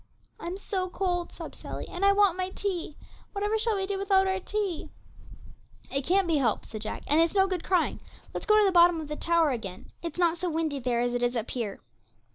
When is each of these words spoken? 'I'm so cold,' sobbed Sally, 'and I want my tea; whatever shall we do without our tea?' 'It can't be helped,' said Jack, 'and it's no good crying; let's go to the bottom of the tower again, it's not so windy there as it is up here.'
'I'm 0.39 0.57
so 0.57 0.89
cold,' 0.89 1.31
sobbed 1.31 1.53
Sally, 1.55 1.87
'and 1.87 2.03
I 2.03 2.11
want 2.11 2.35
my 2.35 2.49
tea; 2.49 2.97
whatever 3.33 3.59
shall 3.59 3.75
we 3.75 3.85
do 3.85 3.99
without 3.99 4.25
our 4.27 4.39
tea?' 4.39 4.89
'It 5.91 6.01
can't 6.03 6.27
be 6.27 6.37
helped,' 6.37 6.65
said 6.65 6.81
Jack, 6.81 7.03
'and 7.05 7.21
it's 7.21 7.35
no 7.35 7.45
good 7.45 7.63
crying; 7.63 7.99
let's 8.33 8.47
go 8.47 8.57
to 8.57 8.65
the 8.65 8.71
bottom 8.71 8.99
of 8.99 9.09
the 9.09 9.15
tower 9.15 9.51
again, 9.51 9.91
it's 10.01 10.17
not 10.17 10.37
so 10.39 10.49
windy 10.49 10.79
there 10.79 11.01
as 11.01 11.13
it 11.13 11.21
is 11.21 11.37
up 11.37 11.51
here.' 11.51 11.81